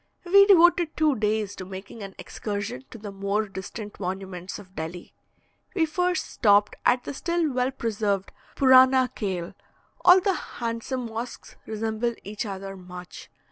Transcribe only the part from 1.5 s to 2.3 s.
to making an